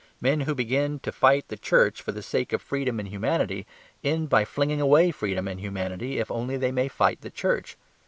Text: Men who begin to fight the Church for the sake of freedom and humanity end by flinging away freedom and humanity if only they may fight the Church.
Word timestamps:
Men 0.19 0.39
who 0.39 0.55
begin 0.55 0.97
to 1.01 1.11
fight 1.11 1.47
the 1.49 1.57
Church 1.57 2.01
for 2.01 2.11
the 2.11 2.23
sake 2.23 2.53
of 2.53 2.61
freedom 2.63 2.97
and 2.99 3.07
humanity 3.09 3.67
end 4.03 4.29
by 4.29 4.45
flinging 4.45 4.81
away 4.81 5.11
freedom 5.11 5.47
and 5.47 5.59
humanity 5.59 6.17
if 6.17 6.31
only 6.31 6.57
they 6.57 6.71
may 6.71 6.87
fight 6.87 7.21
the 7.21 7.29
Church. 7.29 7.77